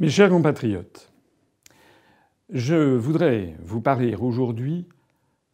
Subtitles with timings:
[0.00, 1.12] Mes chers compatriotes,
[2.50, 4.86] je voudrais vous parler aujourd'hui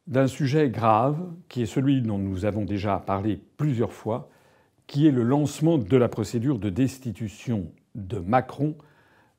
[0.06, 4.28] d'un sujet grave qui est celui dont nous avons déjà parlé plusieurs fois,
[4.86, 8.76] qui est le lancement de la procédure de destitution de Macron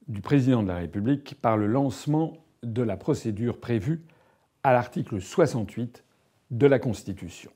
[0.07, 4.01] du président de la République par le lancement de la procédure prévue
[4.63, 6.03] à l'article 68
[6.49, 7.51] de la Constitution.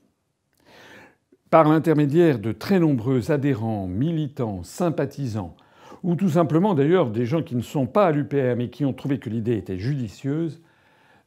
[1.50, 5.58] Par l'intermédiaire de très nombreux adhérents, militants, sympathisants,
[6.04, 8.94] ou tout simplement d'ailleurs des gens qui ne sont pas à l'UPR et qui ont
[8.94, 10.62] trouvé que l'idée était judicieuse,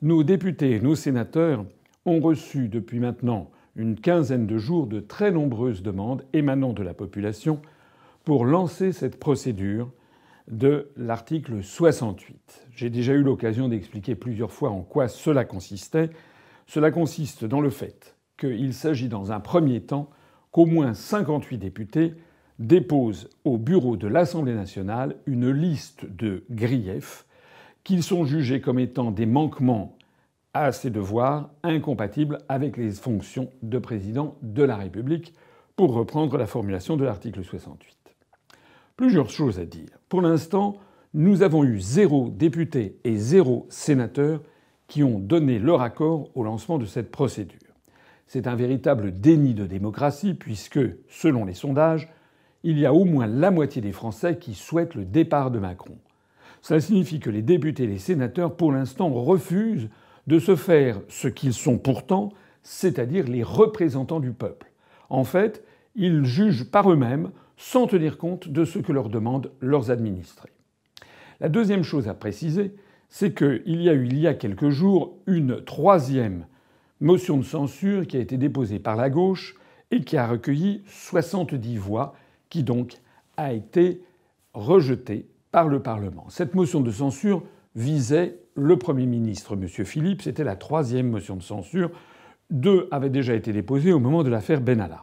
[0.01, 1.65] nos députés et nos sénateurs
[2.05, 6.95] ont reçu depuis maintenant une quinzaine de jours de très nombreuses demandes émanant de la
[6.95, 7.61] population
[8.25, 9.91] pour lancer cette procédure
[10.49, 12.69] de l'article 68.
[12.75, 16.11] J'ai déjà eu l'occasion d'expliquer plusieurs fois en quoi cela consistait.
[16.67, 20.11] Cela consiste dans le fait qu'il s'agit dans un premier temps
[20.51, 22.15] qu'au moins 58 députés
[22.59, 27.27] déposent au bureau de l'Assemblée nationale une liste de griefs
[27.85, 29.97] qu'ils sont jugés comme étant des manquements
[30.55, 35.35] à ses devoirs incompatibles avec les fonctions de président de la République,
[35.77, 37.97] pour reprendre la formulation de l'article 68.
[38.97, 39.89] Plusieurs choses à dire.
[40.09, 40.77] Pour l'instant,
[41.15, 44.43] nous avons eu zéro député et zéro sénateur
[44.87, 47.59] qui ont donné leur accord au lancement de cette procédure.
[48.27, 52.09] C'est un véritable déni de démocratie puisque, selon les sondages,
[52.65, 55.97] il y a au moins la moitié des Français qui souhaitent le départ de Macron.
[56.61, 59.89] Cela signifie que les députés et les sénateurs, pour l'instant, refusent
[60.29, 62.33] de se faire ce qu'ils sont pourtant,
[62.63, 64.71] c'est-à-dire les représentants du peuple.
[65.11, 65.65] En fait,
[65.97, 70.51] ils jugent par eux-mêmes sans tenir compte de ce que leur demandent leurs administrés.
[71.41, 72.75] La deuxième chose à préciser,
[73.09, 76.47] c'est qu'il y a eu il y a quelques jours une troisième
[77.01, 79.57] motion de censure qui a été déposée par la gauche
[79.91, 82.15] et qui a recueilli 70 voix,
[82.53, 82.99] qui donc
[83.39, 84.03] a été
[84.53, 86.27] rejetée par le Parlement.
[86.29, 87.43] Cette motion de censure
[87.75, 89.67] visait le Premier ministre, M.
[89.87, 90.21] Philippe.
[90.21, 91.91] C'était la troisième motion de censure.
[92.51, 95.03] Deux avaient déjà été déposées au moment de l'affaire Benalla.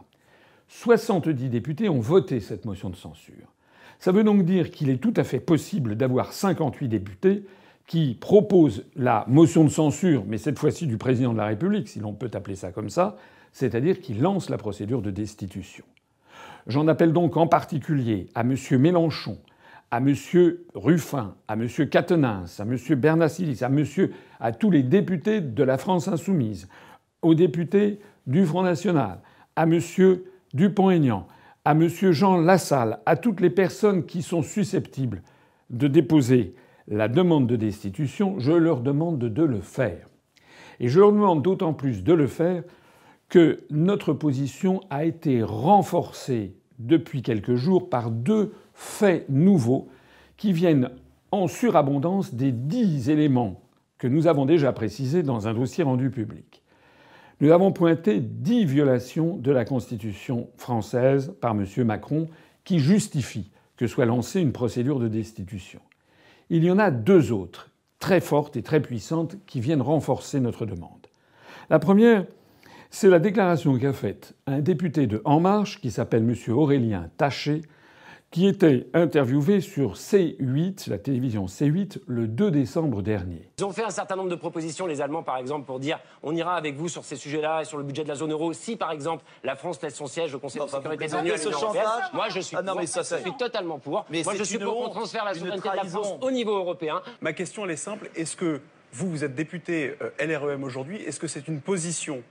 [0.68, 3.52] 70 députés ont voté cette motion de censure.
[3.98, 7.42] Ça veut donc dire qu'il est tout à fait possible d'avoir 58 députés
[7.88, 11.98] qui propose la motion de censure, mais cette fois-ci du président de la République, si
[11.98, 13.16] l'on peut appeler ça comme ça,
[13.50, 15.84] c'est-à-dire qui lance la procédure de destitution.
[16.66, 18.56] J'en appelle donc en particulier à M.
[18.78, 19.38] Mélenchon,
[19.90, 20.14] à M.
[20.74, 21.68] Ruffin, à M.
[21.88, 22.76] Quatennens, à M.
[22.96, 23.70] Bernasilis, à
[24.40, 26.68] à tous les députés de la France insoumise,
[27.22, 29.20] aux députés du Front National,
[29.56, 29.80] à M.
[30.54, 31.26] Dupont-Aignan,
[31.64, 31.88] à M.
[31.88, 35.22] Jean Lassalle, à toutes les personnes qui sont susceptibles
[35.70, 36.54] de déposer
[36.88, 40.08] la demande de destitution, je leur demande de le faire.
[40.80, 42.62] Et je leur demande d'autant plus de le faire
[43.30, 49.88] que notre position a été renforcée depuis quelques jours par deux faits nouveaux
[50.36, 50.90] qui viennent
[51.30, 53.62] en surabondance des dix éléments
[53.98, 56.62] que nous avons déjà précisés dans un dossier rendu public.
[57.40, 61.64] Nous avons pointé dix violations de la Constitution française par M.
[61.84, 62.28] Macron
[62.64, 65.80] qui justifient que soit lancée une procédure de destitution.
[66.50, 70.66] Il y en a deux autres, très fortes et très puissantes, qui viennent renforcer notre
[70.66, 71.06] demande.
[71.70, 72.26] La première,
[72.90, 76.34] c'est la déclaration qu'a faite un député de En Marche qui s'appelle M.
[76.52, 77.62] Aurélien Taché,
[78.32, 83.48] qui était interviewé sur C8, la télévision C8, le 2 décembre dernier.
[83.58, 86.34] Ils ont fait un certain nombre de propositions, les Allemands par exemple, pour dire on
[86.34, 88.76] ira avec vous sur ces sujets-là et sur le budget de la zone euro si
[88.76, 91.84] par exemple la France laisse son siège au Conseil de sécurité de l'Union européenne.
[92.12, 94.04] Moi je suis, ah ça, je suis totalement pour.
[94.10, 97.02] Mais Moi je suis pour qu'on transfère la souveraineté de la France au niveau européen.
[97.20, 98.60] Ma question elle est simple, est-ce que
[98.92, 102.22] vous, vous êtes député euh, LREM aujourd'hui, est-ce que c'est une position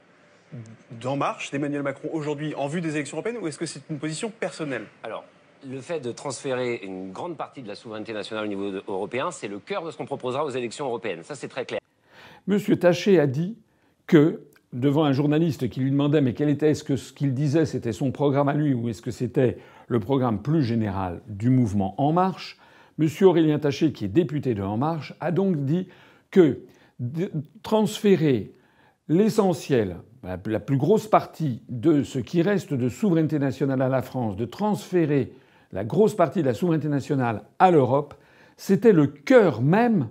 [1.01, 3.99] d'En Marche, d'Emmanuel Macron aujourd'hui en vue des élections européennes ou est-ce que c'est une
[3.99, 4.85] position personnelle?
[5.03, 5.23] Alors,
[5.67, 9.47] le fait de transférer une grande partie de la souveraineté nationale au niveau européen, c'est
[9.47, 11.23] le cœur de ce qu'on proposera aux élections européennes.
[11.23, 11.79] Ça, c'est très clair.
[12.47, 13.57] Monsieur Taché a dit
[14.07, 14.41] que,
[14.73, 17.91] devant un journaliste qui lui demandait mais quel était, est-ce que ce qu'il disait, c'était
[17.91, 19.57] son programme à lui ou est-ce que c'était
[19.87, 22.57] le programme plus général du mouvement En Marche,
[22.97, 25.87] Monsieur Aurélien Taché, qui est député de En Marche, a donc dit
[26.31, 26.61] que
[27.63, 28.53] transférer
[29.09, 34.37] l'essentiel, la plus grosse partie de ce qui reste de souveraineté nationale à la France,
[34.37, 35.33] de transférer
[35.71, 38.13] la grosse partie de la souveraineté nationale à l'Europe,
[38.55, 40.09] c'était le cœur même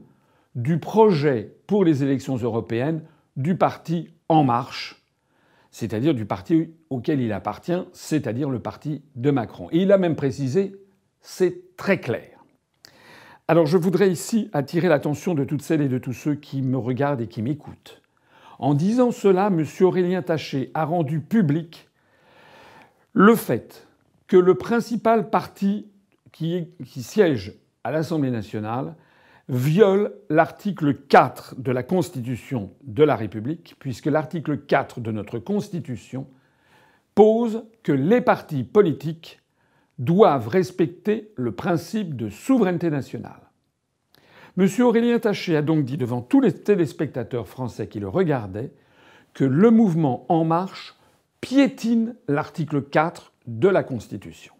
[0.54, 3.02] du projet pour les élections européennes
[3.36, 5.04] du parti En Marche,
[5.70, 9.68] c'est-à-dire du parti auquel il appartient, c'est-à-dire le parti de Macron.
[9.70, 10.74] Et il a même précisé,
[11.20, 12.30] c'est très clair.
[13.46, 16.78] Alors je voudrais ici attirer l'attention de toutes celles et de tous ceux qui me
[16.78, 18.02] regardent et qui m'écoutent.
[18.58, 19.64] En disant cela, M.
[19.80, 21.88] Aurélien Taché a rendu public
[23.12, 23.86] le fait
[24.26, 25.86] que le principal parti
[26.32, 28.94] qui, siège à l'Assemblée nationale
[29.48, 36.28] viole l'article 4 de la Constitution de la République, puisque l'article 4 de notre Constitution
[37.14, 39.40] pose que les partis politiques
[39.98, 43.47] doivent respecter le principe de souveraineté nationale.
[44.58, 44.66] M.
[44.80, 48.72] Aurélien Taché a donc dit devant tous les téléspectateurs français qui le regardaient
[49.32, 50.96] que le mouvement En Marche
[51.40, 54.52] piétine l'article 4 de la Constitution.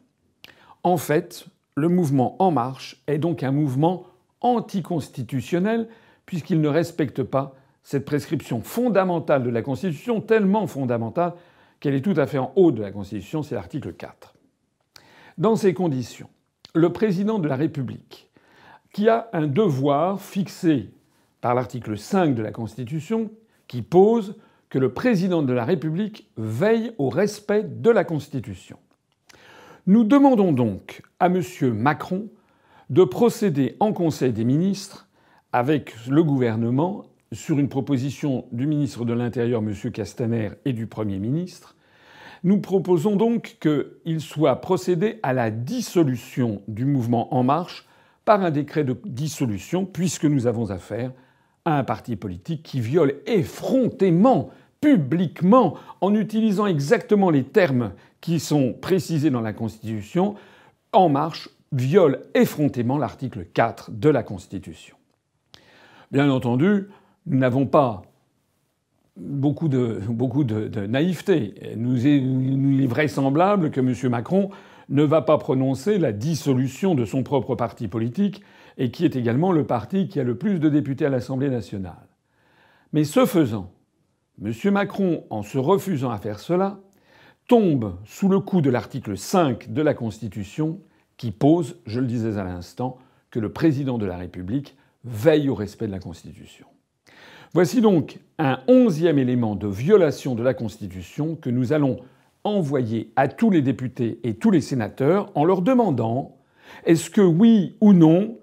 [0.85, 4.07] En fait, le mouvement En Marche est donc un mouvement
[4.41, 5.89] anticonstitutionnel
[6.27, 11.33] puisqu'il ne respecte pas cette prescription fondamentale de la Constitution, tellement fondamentale
[11.81, 14.35] qu'elle est tout à fait en haut de la Constitution, c'est l'article 4.
[15.39, 16.31] Dans ces conditions,
[16.73, 18.28] le président de la République,
[18.93, 20.91] qui a un devoir fixé
[21.41, 23.31] par l'article 5 de la Constitution,
[23.67, 24.37] qui pose
[24.71, 28.79] que le président de la République veille au respect de la Constitution.
[29.87, 31.43] Nous demandons donc à M.
[31.73, 32.29] Macron
[32.91, 35.09] de procéder en Conseil des ministres
[35.53, 39.75] avec le gouvernement sur une proposition du ministre de l'Intérieur, M.
[39.93, 41.75] Castaner, et du Premier ministre.
[42.45, 47.88] Nous proposons donc qu'il soit procédé à la dissolution du mouvement En Marche
[48.29, 51.13] par un décret de dissolution, puisque nous avons affaire
[51.65, 54.51] à un parti politique qui viole effrontément,
[54.83, 60.35] publiquement, en utilisant exactement les termes qui sont précisés dans la Constitution,
[60.93, 64.99] En Marche viole effrontément l'article 4 de la Constitution.
[66.13, 66.89] Bien entendu,
[67.25, 68.03] nous n'avons pas
[69.17, 71.55] beaucoup de, naïveté.
[71.75, 73.95] Il est vraisemblable que M.
[74.11, 74.51] Macron
[74.89, 78.43] ne va pas prononcer la dissolution de son propre parti politique
[78.79, 82.07] et qui est également le parti qui a le plus de députés à l'Assemblée nationale.
[82.93, 83.73] Mais ce faisant,
[84.43, 84.53] M.
[84.73, 86.81] Macron, en se refusant à faire cela,
[87.49, 90.81] tombe sous le coup de l'article 5 de la Constitution
[91.17, 92.99] qui pose, je le disais à l'instant,
[93.31, 96.67] que le président de la République veille au respect de la Constitution.
[97.55, 101.99] Voici donc un onzième élément de violation de la Constitution que nous allons
[102.49, 106.37] envoyer à tous les députés et tous les sénateurs en leur demandant
[106.85, 108.39] est-ce que oui ou non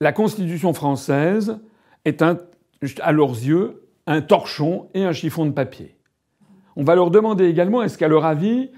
[0.00, 1.58] la Constitution française
[2.04, 5.96] est à leurs yeux un torchon et un chiffon de papier.
[6.76, 8.70] On va leur demander également est-ce qu'à leur avis,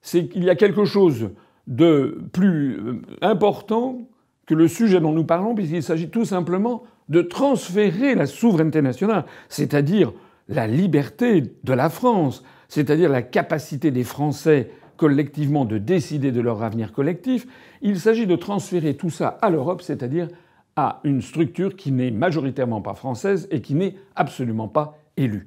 [0.00, 1.30] c'est qu'il y a quelque chose
[1.66, 4.08] de plus euh, important
[4.46, 9.24] que le sujet dont nous parlons, puisqu'il s'agit tout simplement de transférer la souveraineté nationale,
[9.48, 10.12] c'est-à-dire
[10.48, 12.42] la liberté de la France,
[12.72, 17.46] c'est-à-dire la capacité des Français collectivement de décider de leur avenir collectif.
[17.82, 20.28] Il s'agit de transférer tout ça à l'Europe, c'est-à-dire
[20.74, 25.44] à une structure qui n'est majoritairement pas française et qui n'est absolument pas élue.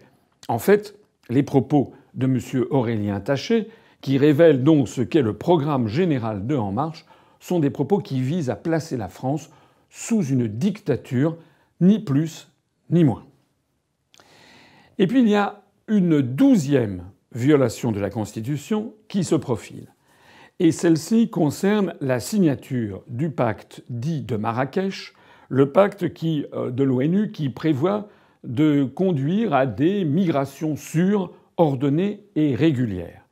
[0.50, 2.40] En fait, les propos de M.
[2.70, 3.70] Aurélien Taché
[4.02, 7.08] qui révèlent donc ce qu'est le programme général de En Marche,
[7.40, 9.50] sont des propos qui visent à placer la France
[9.90, 11.38] sous une dictature,
[11.82, 12.52] ni plus
[12.92, 13.24] ni moins.
[15.00, 17.02] Et puis il y a une douzième
[17.36, 19.94] violation de la Constitution qui se profile.
[20.60, 25.14] Et celle-ci concerne la signature du pacte dit de Marrakech,
[25.50, 28.08] le pacte euh, de l'ONU qui prévoit
[28.44, 33.26] de conduire à des migrations sûres, ordonnées et régulières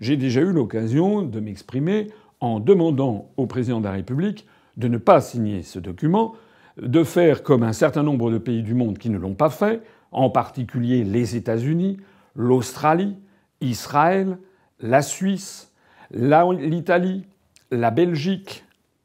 [0.00, 2.08] j'ai déjà eu l'occasion de m'exprimer
[2.40, 4.46] en demandant au président de la République
[4.76, 6.34] de ne pas signer ce document,
[6.80, 9.82] de faire comme un certain nombre de pays du monde qui ne l'ont pas fait,
[10.10, 11.98] en particulier les États-Unis,
[12.34, 13.16] l'Australie,
[13.60, 14.38] Israël,
[14.80, 15.72] la Suisse,
[16.10, 17.24] l'Italie,
[17.70, 18.64] la Belgique,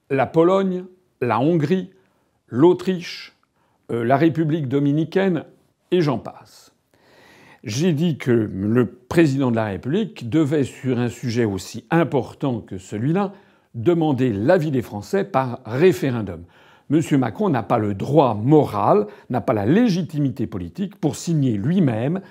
[0.10, 0.86] la Pologne,
[1.22, 1.92] la Hongrie,
[2.48, 3.36] l'Autriche,
[3.92, 5.46] euh, la République dominicaine,
[5.92, 6.76] et j'en passe
[7.66, 12.78] j'ai dit que le président de la République devait, sur un sujet aussi important que
[12.78, 13.34] celui-là,
[13.74, 16.44] demander l'avis des Français par référendum.
[16.92, 17.02] M.
[17.18, 22.22] Macron n'a pas le droit moral, n'a pas la légitimité politique pour signer lui-même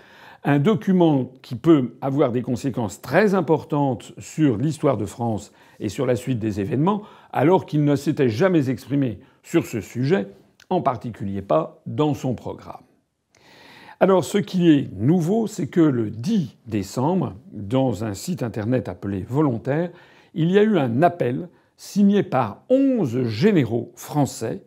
[0.45, 6.05] un document qui peut avoir des conséquences très importantes sur l'histoire de France et sur
[6.05, 10.29] la suite des événements, alors qu'il ne s'était jamais exprimé sur ce sujet,
[10.69, 12.83] en particulier pas dans son programme.
[14.01, 19.25] Alors ce qui est nouveau, c'est que le 10 décembre, dans un site internet appelé
[19.27, 19.91] Volontaire,
[20.35, 24.63] il y a eu un appel signé par 11 généraux français,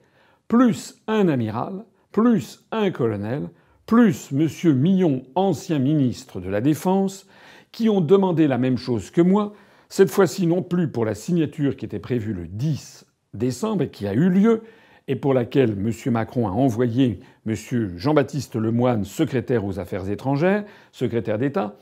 [0.48, 3.50] plus un amiral, plus un colonel,
[3.88, 4.48] plus M.
[4.76, 7.26] Millon, ancien ministre de la Défense,
[7.72, 9.54] qui ont demandé la même chose que moi,
[9.90, 14.06] cette fois-ci non plus pour la signature qui était prévue le 10 décembre et qui
[14.06, 14.64] a eu lieu,
[15.08, 15.92] et pour laquelle M.
[16.12, 17.56] Macron a envoyé M.
[17.96, 21.78] Jean-Baptiste Lemoyne, secrétaire aux Affaires étrangères, secrétaire d'État.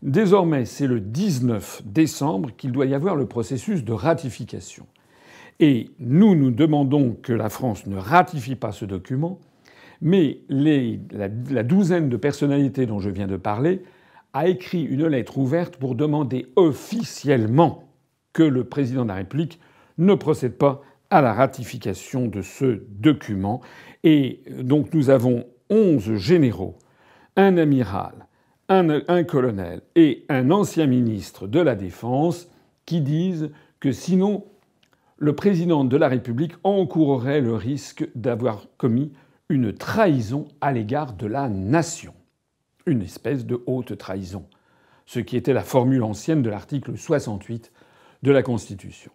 [0.00, 4.86] Désormais, c'est le 19 décembre qu'il doit y avoir le processus de ratification.
[5.58, 9.40] Et nous, nous demandons que la France ne ratifie pas ce document,
[10.00, 11.28] mais la,
[11.62, 13.82] douzaine de personnalités dont je viens de parler
[14.32, 17.84] a écrit une lettre ouverte pour demander officiellement
[18.32, 19.58] que le président de la République
[19.96, 23.60] ne procède pas à la ratification de ce document.
[24.04, 26.76] Et donc nous avons onze généraux,
[27.36, 28.26] un amiral,
[28.68, 32.50] un, colonel et un ancien ministre de la Défense
[32.84, 33.50] qui disent
[33.80, 34.44] que sinon
[35.16, 39.12] le président de la République encourrait le risque d'avoir commis
[39.48, 42.12] une trahison à l'égard de la nation.
[42.86, 44.44] Une espèce de haute trahison.
[45.06, 47.72] Ce qui était la formule ancienne de l'article 68
[48.22, 49.10] de la Constitution.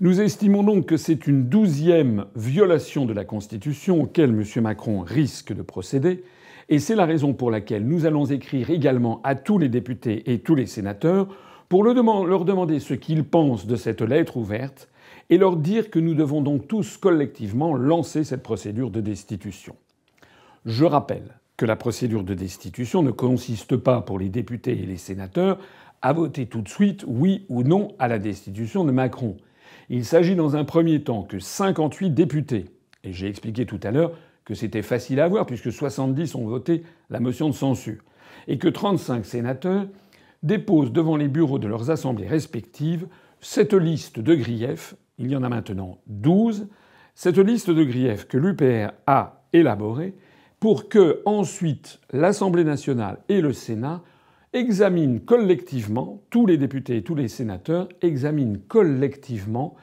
[0.00, 4.44] Nous estimons donc que c'est une douzième violation de la Constitution auquel M.
[4.62, 6.24] Macron risque de procéder,
[6.68, 10.40] et c'est la raison pour laquelle nous allons écrire également à tous les députés et
[10.40, 11.28] tous les sénateurs
[11.68, 14.88] pour leur demander ce qu'ils pensent de cette lettre ouverte
[15.30, 19.76] et leur dire que nous devons donc tous collectivement lancer cette procédure de destitution.
[20.66, 24.96] Je rappelle que la procédure de destitution ne consiste pas pour les députés et les
[24.96, 25.58] sénateurs
[26.02, 29.36] à voter tout de suite oui ou non à la destitution de Macron.
[29.88, 32.66] Il s'agit dans un premier temps que 58 députés,
[33.04, 34.12] et j'ai expliqué tout à l'heure
[34.44, 38.02] que c'était facile à voir puisque 70 ont voté la motion de censure,
[38.48, 39.86] et que 35 sénateurs
[40.42, 43.06] déposent devant les bureaux de leurs assemblées respectives
[43.40, 46.68] cette liste de griefs, il y en a maintenant 12,
[47.14, 50.14] cette liste de griefs que l'UPR a élaborée
[50.60, 54.02] pour que ensuite l'Assemblée nationale et le Sénat
[54.52, 59.74] examinent collectivement, tous les députés et tous les sénateurs examinent collectivement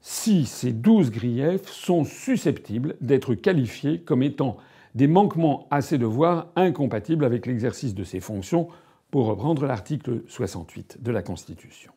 [0.00, 4.56] si ces douze griefs sont susceptibles d'être qualifiés comme étant
[4.94, 8.68] des manquements à ses devoirs incompatibles avec l'exercice de ses fonctions,
[9.12, 11.92] pour reprendre l'article 68 de la Constitution.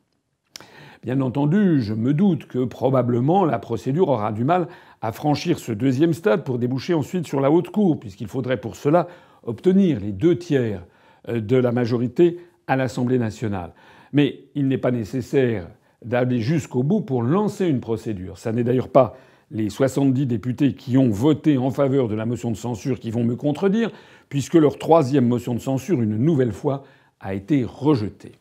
[1.03, 4.67] Bien entendu, je me doute que probablement la procédure aura du mal
[5.01, 8.75] à franchir ce deuxième stade pour déboucher ensuite sur la haute cour, puisqu'il faudrait pour
[8.75, 9.07] cela
[9.43, 10.85] obtenir les deux tiers
[11.29, 13.73] euh, de la majorité à l'Assemblée nationale.
[14.13, 15.67] Mais il n'est pas nécessaire
[16.03, 18.37] d'aller jusqu'au bout pour lancer une procédure.
[18.37, 19.15] Ça n'est d'ailleurs pas
[19.51, 23.23] les 70 députés qui ont voté en faveur de la motion de censure qui vont
[23.23, 23.91] me contredire,
[24.29, 26.83] puisque leur troisième motion de censure, une nouvelle fois,
[27.19, 28.33] a été rejetée.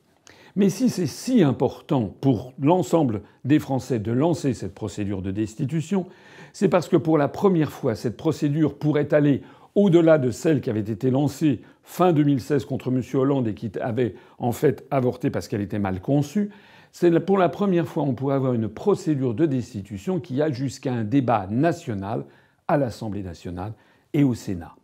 [0.56, 6.06] Mais si c'est si important pour l'ensemble des Français de lancer cette procédure de destitution,
[6.52, 9.42] c'est parce que pour la première fois, cette procédure pourrait aller
[9.74, 13.02] au-delà de celle qui avait été lancée fin 2016 contre M.
[13.14, 16.50] Hollande et qui avait en fait avorté parce qu'elle était mal conçue.
[16.92, 20.92] C'est pour la première fois on pourrait avoir une procédure de destitution qui a jusqu'à
[20.92, 22.24] un débat national
[22.68, 23.72] à l'Assemblée nationale
[24.12, 24.76] et au Sénat.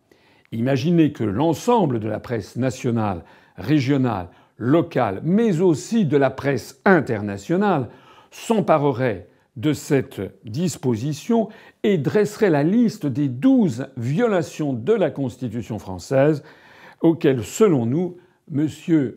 [0.51, 3.23] Imaginez que l'ensemble de la presse nationale,
[3.55, 4.27] régionale,
[4.61, 7.89] locale, mais aussi de la presse internationale
[8.29, 9.27] s'emparerait
[9.57, 11.49] de cette disposition
[11.83, 16.43] et dresserait la liste des douze violations de la Constitution française
[17.01, 18.17] auxquelles, selon nous,
[18.53, 18.67] M.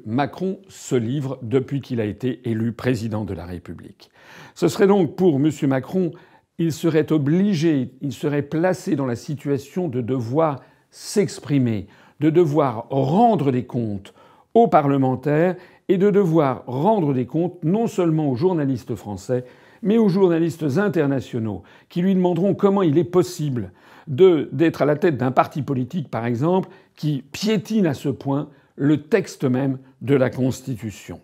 [0.06, 4.10] Macron se livre depuis qu'il a été élu président de la République.
[4.54, 5.50] Ce serait donc pour M.
[5.64, 6.12] Macron,
[6.58, 11.86] il serait obligé, il serait placé dans la situation de devoir s'exprimer,
[12.20, 14.14] de devoir rendre des comptes
[14.54, 15.56] aux parlementaires
[15.88, 19.44] et de devoir rendre des comptes non seulement aux journalistes français,
[19.82, 23.72] mais aux journalistes internationaux, qui lui demanderont comment il est possible
[24.06, 29.02] d'être à la tête d'un parti politique, par exemple, qui piétine à ce point le
[29.02, 31.20] texte même de la Constitution.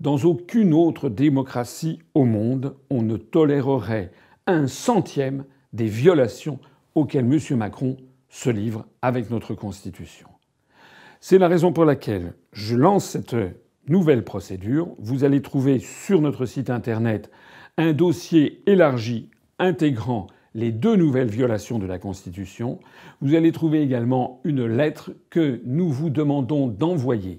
[0.00, 4.10] Dans aucune autre démocratie au monde, on ne tolérerait
[4.46, 6.58] un centième des violations
[6.94, 7.56] auxquelles M.
[7.56, 7.96] Macron
[8.28, 10.31] se livre avec notre Constitution.
[11.24, 13.36] C'est la raison pour laquelle je lance cette
[13.86, 14.88] nouvelle procédure.
[14.98, 17.30] Vous allez trouver sur notre site internet
[17.76, 20.26] un dossier élargi intégrant
[20.56, 22.80] les deux nouvelles violations de la Constitution.
[23.20, 27.38] Vous allez trouver également une lettre que nous vous demandons d'envoyer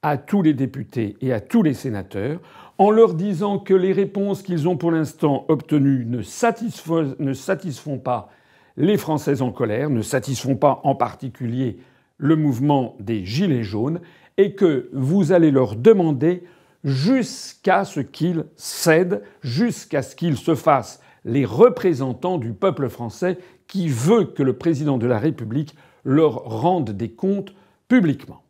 [0.00, 2.40] à tous les députés et à tous les sénateurs
[2.78, 8.30] en leur disant que les réponses qu'ils ont pour l'instant obtenues ne, satisfont pas
[8.78, 11.76] les Français en colère, ne satisfont pas en particulier
[12.18, 14.00] le mouvement des Gilets jaunes
[14.36, 16.44] et que vous allez leur demander
[16.84, 23.88] jusqu'à ce qu'ils cèdent, jusqu'à ce qu'ils se fassent les représentants du peuple français qui
[23.88, 27.54] veut que le président de la République leur rende des comptes
[27.88, 28.42] publiquement.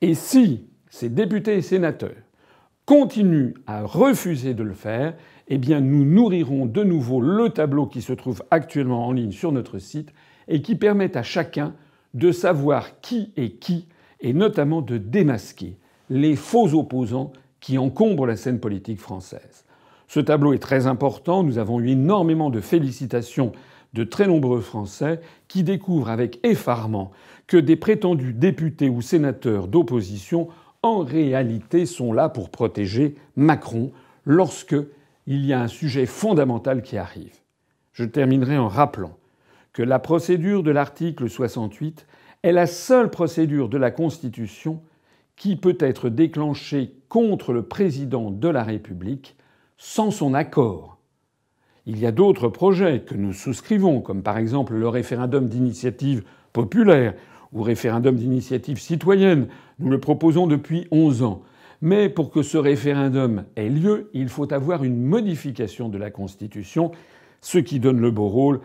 [0.00, 2.16] Et si ces députés et sénateurs
[2.86, 5.14] continuent à refuser de le faire,
[5.48, 9.78] eh nous nourrirons de nouveau le tableau qui se trouve actuellement en ligne sur notre
[9.78, 10.12] site
[10.48, 11.74] et qui permet à chacun
[12.14, 13.86] de savoir qui est qui
[14.20, 15.76] et notamment de démasquer
[16.08, 19.64] les faux opposants qui encombrent la scène politique française.
[20.08, 21.42] Ce tableau est très important.
[21.42, 23.52] Nous avons eu énormément de félicitations
[23.92, 27.12] de très nombreux Français qui découvrent avec effarement
[27.46, 30.48] que des prétendus députés ou sénateurs d'opposition
[30.82, 33.92] en réalité sont là pour protéger Macron
[34.24, 34.76] lorsque
[35.26, 37.34] il y a un sujet fondamental qui arrive.
[37.92, 39.16] Je terminerai en rappelant
[39.72, 42.06] que la procédure de l'article 68
[42.42, 44.80] est la seule procédure de la Constitution
[45.36, 49.36] qui peut être déclenchée contre le président de la République
[49.78, 50.98] sans son accord.
[51.86, 57.14] Il y a d'autres projets que nous souscrivons, comme par exemple le référendum d'initiative populaire
[57.52, 59.48] ou référendum d'initiative citoyenne.
[59.78, 61.42] Nous le proposons depuis 11 ans.
[61.80, 66.92] Mais pour que ce référendum ait lieu, il faut avoir une modification de la Constitution,
[67.40, 68.60] ce qui donne le beau rôle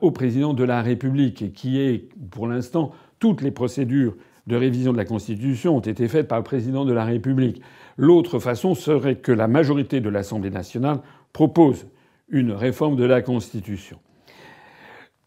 [0.00, 4.16] au président de la République qui est, pour l'instant, toutes les procédures
[4.46, 7.60] de révision de la Constitution ont été faites par le président de la République.
[7.96, 11.00] L'autre façon serait que la majorité de l'Assemblée nationale
[11.32, 11.86] propose
[12.28, 13.98] une réforme de la Constitution.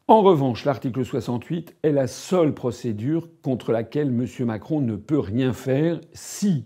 [0.08, 4.26] En revanche, l'article 68 est la seule procédure contre laquelle M.
[4.46, 6.64] Macron ne peut rien faire si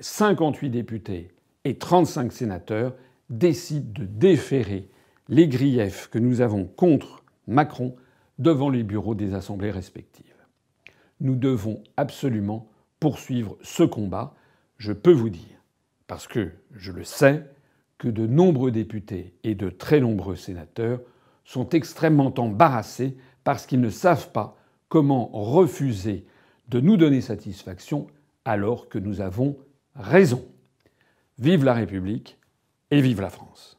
[0.00, 1.28] 58 députés
[1.64, 2.94] et 35 sénateurs
[3.30, 4.88] décident de déférer
[5.28, 7.96] les griefs que nous avons contre Macron
[8.38, 10.24] devant les bureaux des assemblées respectives.
[11.20, 12.68] Nous devons absolument
[13.00, 14.34] poursuivre ce combat.
[14.76, 15.62] Je peux vous dire,
[16.06, 17.46] parce que je le sais,
[17.98, 21.00] que de nombreux députés et de très nombreux sénateurs
[21.44, 24.56] sont extrêmement embarrassés parce qu'ils ne savent pas
[24.88, 26.26] comment refuser
[26.68, 28.06] de nous donner satisfaction
[28.44, 29.56] alors que nous avons
[29.94, 30.44] raison.
[31.38, 32.38] Vive la République
[32.90, 33.78] et vive la France.